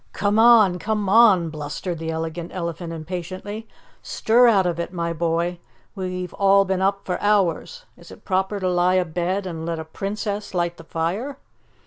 [0.13, 0.79] "Come on!
[0.79, 3.67] Come on!" blustered the Elegant Elephant impatiently.
[4.01, 5.59] "Stir out of it, my boy,
[5.93, 7.85] we've all been up for hours.
[7.95, 11.37] Is it proper to lie abed and let a Princess light the fire?"